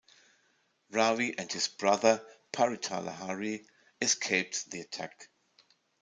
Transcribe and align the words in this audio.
Ravi 0.89 1.37
and 1.37 1.51
his 1.53 1.67
brother, 1.67 2.25
Paritala 2.51 3.11
Hari, 3.13 3.67
escaped 4.01 4.71
the 4.71 4.81
attack. 4.81 5.29